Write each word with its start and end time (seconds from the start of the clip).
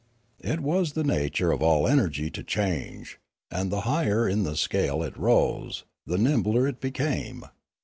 It 0.39 0.61
was 0.61 0.93
the 0.93 1.03
nature 1.03 1.51
of 1.51 1.61
all 1.61 1.87
energy 1.87 2.31
to 2.31 2.41
change, 2.43 3.19
and 3.51 3.69
the 3.71 3.81
higher 3.81 4.27
in 4.27 4.41
the 4.41 4.57
scale 4.57 5.03
it 5.03 5.15
rose, 5.15 5.83
the 6.07 6.17
nimbler 6.17 6.67
it 6.67 6.81
became. 6.81 7.43